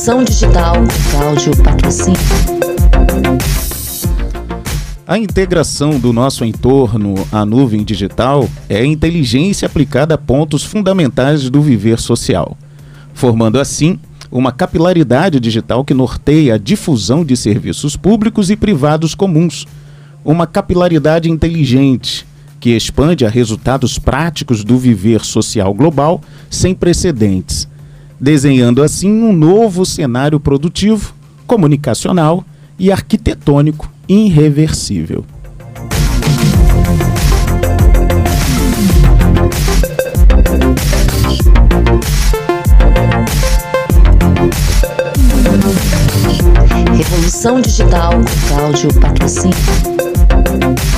[0.00, 0.76] Revolução Digital.
[1.10, 2.16] Cláudio Patrocínio.
[5.06, 11.60] A integração do nosso entorno à nuvem digital é inteligência aplicada a pontos fundamentais do
[11.60, 12.56] viver social,
[13.12, 13.98] formando assim
[14.32, 19.66] uma capilaridade digital que norteia a difusão de serviços públicos e privados comuns,
[20.24, 22.26] uma capilaridade inteligente
[22.58, 27.68] que expande a resultados práticos do viver social global sem precedentes,
[28.20, 31.14] desenhando assim um novo cenário produtivo,
[31.46, 32.44] comunicacional
[32.78, 35.24] e arquitetônico irreversível.
[46.96, 48.12] Revolução Digital
[48.48, 50.09] Cláudio Patrocínio.